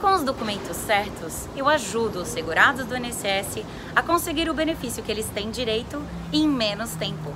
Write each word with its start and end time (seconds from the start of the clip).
Com 0.00 0.14
os 0.14 0.22
documentos 0.22 0.76
certos, 0.76 1.48
eu 1.56 1.68
ajudo 1.68 2.22
os 2.22 2.28
segurados 2.28 2.86
do 2.86 2.96
INSS 2.96 3.64
a 3.96 4.00
conseguir 4.00 4.48
o 4.48 4.54
benefício 4.54 5.02
que 5.02 5.10
eles 5.10 5.28
têm 5.30 5.50
direito 5.50 6.00
em 6.32 6.46
menos 6.46 6.92
tempo. 6.94 7.34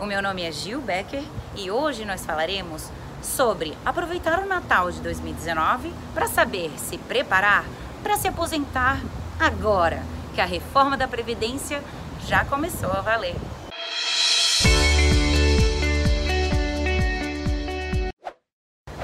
O 0.00 0.04
meu 0.04 0.20
nome 0.20 0.42
é 0.42 0.50
Gil 0.50 0.80
Becker 0.80 1.22
e 1.54 1.70
hoje 1.70 2.04
nós 2.04 2.26
falaremos 2.26 2.90
sobre 3.22 3.78
aproveitar 3.86 4.40
o 4.40 4.46
Natal 4.46 4.90
de 4.90 5.00
2019 5.00 5.94
para 6.12 6.26
saber 6.26 6.72
se 6.76 6.98
preparar 6.98 7.64
para 8.02 8.16
se 8.16 8.26
aposentar 8.26 9.00
agora 9.38 10.02
que 10.34 10.40
a 10.40 10.44
reforma 10.44 10.96
da 10.96 11.06
Previdência 11.06 11.80
já 12.26 12.44
começou 12.44 12.90
a 12.90 13.00
valer. 13.00 13.36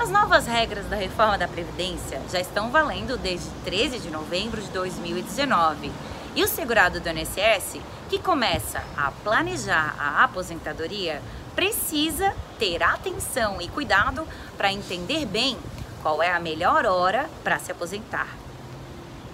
As 0.08 0.12
novas 0.14 0.46
regras 0.46 0.86
da 0.86 0.96
reforma 0.96 1.36
da 1.36 1.46
Previdência 1.46 2.18
já 2.32 2.40
estão 2.40 2.70
valendo 2.70 3.18
desde 3.18 3.50
13 3.62 3.98
de 3.98 4.10
novembro 4.10 4.58
de 4.58 4.68
2019. 4.68 5.92
E 6.34 6.42
o 6.42 6.48
segurado 6.48 6.98
do 6.98 7.08
INSS, 7.10 7.78
que 8.08 8.18
começa 8.18 8.82
a 8.96 9.10
planejar 9.22 9.94
a 9.98 10.24
aposentadoria, 10.24 11.20
precisa 11.54 12.34
ter 12.58 12.82
atenção 12.82 13.60
e 13.60 13.68
cuidado 13.68 14.26
para 14.56 14.72
entender 14.72 15.26
bem 15.26 15.58
qual 16.00 16.22
é 16.22 16.32
a 16.32 16.40
melhor 16.40 16.86
hora 16.86 17.28
para 17.44 17.58
se 17.58 17.70
aposentar. 17.70 18.28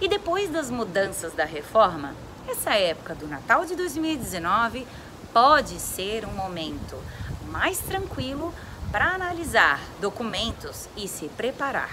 E 0.01 0.09
depois 0.09 0.51
das 0.51 0.73
mudanças 0.73 1.33
da 1.35 1.45
reforma, 1.45 2.17
essa 2.49 2.75
época 2.75 3.15
do 3.15 3.29
Natal 3.29 3.65
de 3.65 3.77
2019 3.77 4.89
pode 5.33 5.79
ser 5.79 6.27
um 6.27 6.33
momento 6.33 7.01
mais 7.49 7.79
tranquilo 7.79 8.53
para 8.95 9.13
analisar 9.13 9.83
documentos 10.01 10.89
e 10.97 11.09
se 11.09 11.29
preparar. 11.31 11.91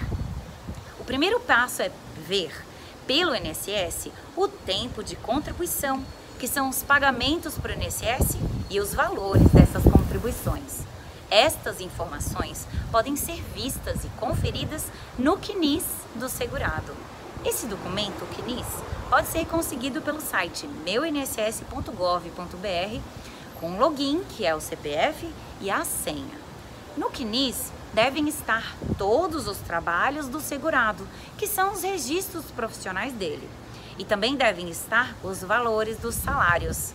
O 1.00 1.04
primeiro 1.04 1.40
passo 1.40 1.82
é 1.82 1.90
ver 2.28 2.54
pelo 3.08 3.34
INSS 3.34 4.12
o 4.36 4.46
tempo 4.46 5.02
de 5.02 5.16
contribuição, 5.16 6.04
que 6.38 6.46
são 6.46 6.68
os 6.68 6.84
pagamentos 6.84 7.58
para 7.58 7.72
o 7.72 7.74
INSS 7.74 8.38
e 8.70 8.78
os 8.78 8.94
valores 8.94 9.50
dessas 9.50 9.82
contribuições. 9.82 10.82
Estas 11.28 11.80
informações 11.80 12.68
podem 12.92 13.16
ser 13.16 13.42
vistas 13.52 14.04
e 14.04 14.08
conferidas 14.10 14.86
no 15.18 15.36
CNIS 15.36 15.84
do 16.14 16.28
segurado. 16.28 16.94
Esse 17.44 17.66
documento, 17.66 18.22
o 18.22 18.28
CNIS, 18.28 18.68
pode 19.10 19.26
ser 19.26 19.44
conseguido 19.46 20.00
pelo 20.02 20.20
site 20.20 20.68
meuinss.gov.br 20.68 23.00
com 23.58 23.76
login, 23.76 24.22
que 24.36 24.46
é 24.46 24.54
o 24.54 24.60
CPF, 24.60 25.28
e 25.60 25.68
a 25.68 25.84
senha. 25.84 26.51
No 26.94 27.10
CNIS 27.10 27.72
devem 27.94 28.28
estar 28.28 28.76
todos 28.98 29.48
os 29.48 29.56
trabalhos 29.58 30.28
do 30.28 30.40
segurado, 30.40 31.08
que 31.38 31.46
são 31.46 31.72
os 31.72 31.82
registros 31.82 32.44
profissionais 32.50 33.14
dele. 33.14 33.48
E 33.98 34.04
também 34.04 34.36
devem 34.36 34.68
estar 34.68 35.16
os 35.22 35.42
valores 35.42 35.96
dos 35.96 36.14
salários. 36.14 36.92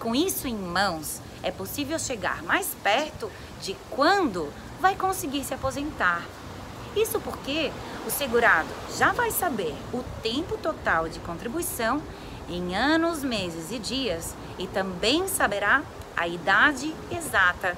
Com 0.00 0.14
isso 0.14 0.48
em 0.48 0.56
mãos, 0.56 1.20
é 1.44 1.52
possível 1.52 1.98
chegar 1.98 2.42
mais 2.42 2.74
perto 2.82 3.30
de 3.62 3.76
quando 3.90 4.52
vai 4.80 4.96
conseguir 4.96 5.44
se 5.44 5.54
aposentar. 5.54 6.22
Isso 6.96 7.20
porque 7.20 7.70
o 8.04 8.10
segurado 8.10 8.68
já 8.98 9.12
vai 9.12 9.30
saber 9.30 9.74
o 9.92 10.02
tempo 10.22 10.56
total 10.58 11.08
de 11.08 11.20
contribuição 11.20 12.02
em 12.48 12.74
anos, 12.74 13.22
meses 13.22 13.70
e 13.70 13.78
dias 13.78 14.34
e 14.58 14.66
também 14.66 15.28
saberá 15.28 15.82
a 16.16 16.26
idade 16.26 16.94
exata 17.10 17.76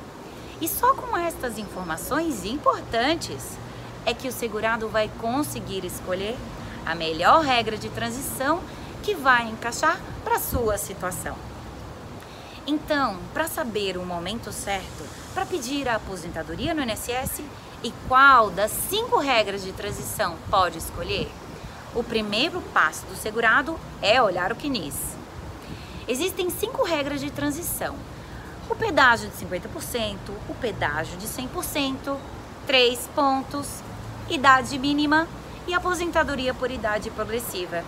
e 0.60 0.68
só 0.68 0.94
com 0.94 1.16
estas 1.16 1.58
informações 1.58 2.44
importantes 2.44 3.56
é 4.04 4.12
que 4.12 4.28
o 4.28 4.32
segurado 4.32 4.88
vai 4.88 5.10
conseguir 5.18 5.84
escolher 5.84 6.36
a 6.84 6.94
melhor 6.94 7.42
regra 7.42 7.76
de 7.76 7.88
transição 7.90 8.60
que 9.02 9.14
vai 9.14 9.48
encaixar 9.48 10.00
para 10.24 10.38
sua 10.38 10.78
situação. 10.78 11.36
Então, 12.66 13.18
para 13.32 13.46
saber 13.46 13.96
o 13.96 14.04
momento 14.04 14.52
certo 14.52 15.04
para 15.32 15.46
pedir 15.46 15.88
a 15.88 15.96
aposentadoria 15.96 16.74
no 16.74 16.82
INSS 16.82 17.42
e 17.82 17.92
qual 18.08 18.50
das 18.50 18.72
cinco 18.90 19.18
regras 19.18 19.62
de 19.62 19.72
transição 19.72 20.36
pode 20.50 20.78
escolher, 20.78 21.30
o 21.94 22.02
primeiro 22.02 22.60
passo 22.74 23.06
do 23.06 23.16
segurado 23.16 23.78
é 24.02 24.20
olhar 24.20 24.52
o 24.52 24.56
CNIS. 24.56 25.16
Existem 26.06 26.50
cinco 26.50 26.82
regras 26.82 27.20
de 27.20 27.30
transição 27.30 27.94
o 28.70 28.74
pedágio 28.74 29.30
de 29.30 29.44
50%, 29.44 30.16
o 30.48 30.54
pedágio 30.54 31.16
de 31.16 31.26
100%, 31.26 32.16
3 32.66 33.10
pontos, 33.14 33.82
idade 34.28 34.78
mínima 34.78 35.26
e 35.66 35.74
aposentadoria 35.74 36.52
por 36.52 36.70
idade 36.70 37.10
progressiva. 37.10 37.82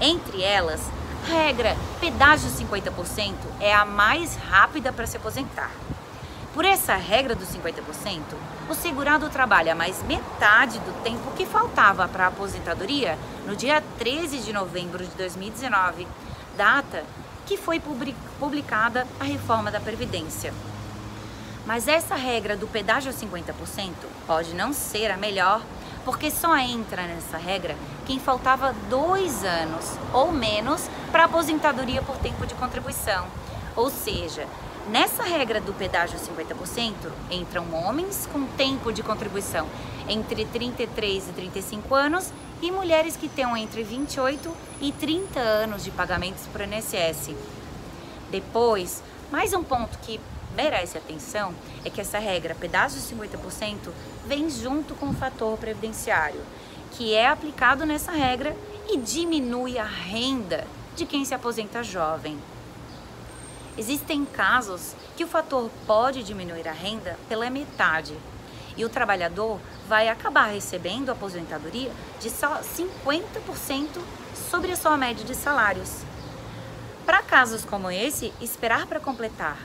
Entre 0.00 0.42
elas, 0.42 0.80
regra 1.26 1.76
pedágio 2.00 2.50
de 2.50 2.64
50% 2.64 3.34
é 3.60 3.74
a 3.74 3.84
mais 3.84 4.36
rápida 4.36 4.92
para 4.92 5.06
se 5.06 5.16
aposentar. 5.16 5.70
Por 6.52 6.64
essa 6.64 6.94
regra 6.94 7.34
dos 7.34 7.48
50%, 7.48 8.20
o 8.70 8.74
segurado 8.74 9.28
trabalha 9.28 9.74
mais 9.74 10.00
metade 10.04 10.78
do 10.80 11.02
tempo 11.02 11.32
que 11.36 11.44
faltava 11.44 12.06
para 12.06 12.26
a 12.26 12.28
aposentadoria 12.28 13.18
no 13.44 13.56
dia 13.56 13.82
13 13.98 14.38
de 14.38 14.52
novembro 14.52 15.04
de 15.04 15.10
2019, 15.16 16.06
data 16.56 17.02
que 17.46 17.56
foi 17.56 17.80
publicada 18.38 19.06
a 19.20 19.24
reforma 19.24 19.70
da 19.70 19.80
Previdência. 19.80 20.52
Mas 21.66 21.88
essa 21.88 22.14
regra 22.14 22.56
do 22.56 22.66
pedágio 22.66 23.10
a 23.10 23.14
50% 23.14 23.92
pode 24.26 24.54
não 24.54 24.72
ser 24.72 25.10
a 25.10 25.16
melhor, 25.16 25.62
porque 26.04 26.30
só 26.30 26.56
entra 26.58 27.02
nessa 27.02 27.38
regra 27.38 27.74
quem 28.04 28.18
faltava 28.18 28.74
dois 28.90 29.42
anos 29.44 29.98
ou 30.12 30.30
menos 30.30 30.88
para 31.10 31.24
aposentadoria 31.24 32.02
por 32.02 32.16
tempo 32.18 32.46
de 32.46 32.54
contribuição. 32.54 33.26
Ou 33.74 33.88
seja, 33.88 34.46
nessa 34.90 35.22
regra 35.22 35.60
do 35.60 35.72
pedágio 35.72 36.18
a 36.18 36.20
50% 36.20 36.94
entram 37.30 37.72
homens 37.74 38.28
com 38.32 38.44
tempo 38.46 38.92
de 38.92 39.02
contribuição 39.02 39.66
entre 40.08 40.44
33 40.44 41.28
e 41.28 41.32
35 41.32 41.94
anos 41.94 42.32
e 42.60 42.70
mulheres 42.70 43.16
que 43.16 43.28
tenham 43.28 43.56
entre 43.56 43.82
28 43.82 44.54
e 44.80 44.92
30 44.92 45.40
anos 45.40 45.84
de 45.84 45.90
pagamentos 45.90 46.46
para 46.46 46.66
o 46.66 46.72
INSS. 46.72 47.34
Depois, 48.30 49.02
mais 49.30 49.52
um 49.52 49.62
ponto 49.62 49.98
que 49.98 50.20
merece 50.54 50.96
atenção 50.96 51.54
é 51.84 51.90
que 51.90 52.00
essa 52.00 52.18
regra, 52.18 52.54
de 52.54 52.68
50%, 52.68 53.90
vem 54.26 54.48
junto 54.48 54.94
com 54.94 55.10
o 55.10 55.14
fator 55.14 55.58
previdenciário, 55.58 56.40
que 56.92 57.14
é 57.14 57.26
aplicado 57.26 57.84
nessa 57.84 58.12
regra 58.12 58.56
e 58.88 58.96
diminui 58.98 59.78
a 59.78 59.84
renda 59.84 60.66
de 60.94 61.04
quem 61.04 61.24
se 61.24 61.34
aposenta 61.34 61.82
jovem. 61.82 62.38
Existem 63.76 64.24
casos 64.24 64.94
que 65.16 65.24
o 65.24 65.28
fator 65.28 65.68
pode 65.84 66.22
diminuir 66.22 66.68
a 66.68 66.72
renda 66.72 67.18
pela 67.28 67.50
metade, 67.50 68.16
e 68.76 68.84
o 68.84 68.88
trabalhador 68.88 69.60
vai 69.88 70.08
acabar 70.08 70.46
recebendo 70.46 71.10
aposentadoria 71.10 71.90
de 72.20 72.30
só 72.30 72.60
50% 72.60 74.00
sobre 74.50 74.72
a 74.72 74.76
sua 74.76 74.96
média 74.96 75.24
de 75.24 75.34
salários. 75.34 76.02
Para 77.04 77.22
casos 77.22 77.64
como 77.64 77.90
esse, 77.90 78.32
esperar 78.40 78.86
para 78.86 79.00
completar 79.00 79.58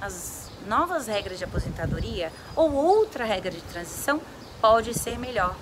as 0.00 0.50
novas 0.66 1.06
regras 1.06 1.38
de 1.38 1.44
aposentadoria 1.44 2.32
ou 2.54 2.72
outra 2.72 3.24
regra 3.24 3.50
de 3.50 3.60
transição 3.62 4.20
pode 4.60 4.94
ser 4.94 5.18
melhor, 5.18 5.54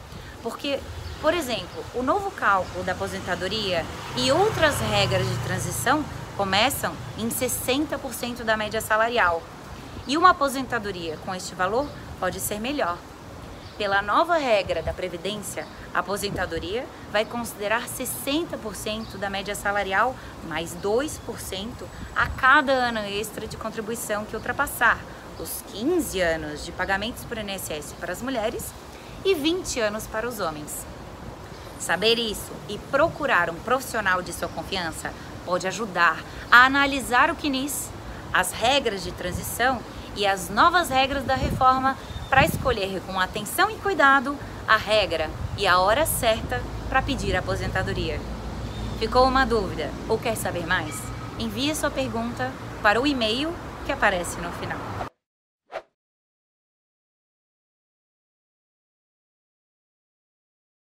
porque, 0.43 0.79
por 1.21 1.33
exemplo, 1.35 1.85
o 1.95 2.03
novo 2.03 2.31
cálculo 2.31 2.85
da 2.85 2.93
aposentadoria 2.93 3.85
e 4.17 4.31
outras 4.31 4.79
regras 4.81 5.27
de 5.29 5.37
transição 5.39 6.05
começam 6.37 6.95
em 7.19 7.29
60% 7.29 8.45
da 8.45 8.57
média 8.57 8.81
salarial. 8.81 9.43
E 10.07 10.17
uma 10.17 10.31
aposentadoria 10.31 11.17
com 11.25 11.35
este 11.35 11.55
valor 11.55 11.89
pode 12.21 12.39
ser 12.41 12.61
melhor. 12.61 12.99
Pela 13.79 14.01
nova 14.01 14.37
regra 14.37 14.83
da 14.83 14.93
Previdência, 14.93 15.67
a 15.93 15.99
aposentadoria 15.99 16.87
vai 17.11 17.25
considerar 17.25 17.87
60% 17.87 19.19
da 19.19 19.29
média 19.29 19.55
salarial 19.55 20.15
mais 20.49 20.75
2% 20.77 21.69
a 22.15 22.27
cada 22.29 22.73
ano 22.73 23.01
extra 23.01 23.47
de 23.47 23.57
contribuição 23.57 24.25
que 24.25 24.37
ultrapassar 24.37 24.99
os 25.39 25.63
15 25.73 26.21
anos 26.21 26.65
de 26.65 26.73
pagamentos 26.73 27.25
por 27.25 27.37
INSS 27.37 27.95
para 28.01 28.13
as 28.13 28.23
mulheres 28.23 28.73
e 29.25 29.35
20 29.35 29.81
anos 29.81 30.07
para 30.07 30.27
os 30.27 30.41
homens. 30.41 30.87
Saber 31.79 32.19
isso 32.19 32.53
e 32.71 32.79
procurar 32.79 33.51
um 33.51 33.57
profissional 33.57 34.23
de 34.23 34.33
sua 34.33 34.49
confiança 34.49 35.13
pode 35.47 35.67
ajudar 35.69 36.23
a 36.51 36.67
analisar 36.67 37.31
o 37.31 37.37
CNIS, 37.37 37.89
as 38.33 38.53
regras 38.53 39.03
de 39.05 39.13
transição 39.13 39.81
e 40.17 40.27
as 40.27 40.51
novas 40.51 40.91
regras 40.91 41.25
da 41.25 41.37
reforma 41.37 41.97
para 42.29 42.45
escolher 42.45 43.01
com 43.07 43.19
atenção 43.21 43.71
e 43.71 43.77
cuidado 43.77 44.37
a 44.67 44.77
regra 44.77 45.31
e 45.57 45.67
a 45.67 45.79
hora 45.79 46.05
certa 46.05 46.61
para 46.89 47.01
pedir 47.01 47.37
aposentadoria. 47.37 48.21
Ficou 48.99 49.27
uma 49.27 49.47
dúvida 49.47 49.91
ou 50.09 50.19
quer 50.19 50.37
saber 50.37 50.67
mais? 50.67 51.01
Envie 51.39 51.75
sua 51.75 51.91
pergunta 51.91 52.51
para 52.83 53.01
o 53.01 53.07
e-mail 53.07 53.55
que 53.85 53.93
aparece 53.93 54.41
no 54.41 54.51
final. 54.53 54.96